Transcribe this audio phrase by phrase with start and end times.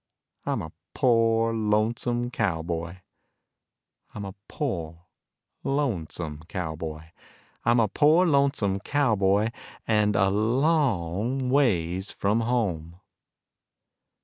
[0.47, 3.01] I'm a poor, lonesome cowboy,
[4.15, 5.05] I'm a poor,
[5.63, 7.11] lonesome cowboy,
[7.65, 9.51] I'm a poor, lonesome cowboy
[9.85, 12.99] And a long ways from home.